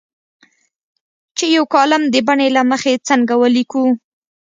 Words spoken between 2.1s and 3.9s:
د بڼې له مخې څنګه ولیکو.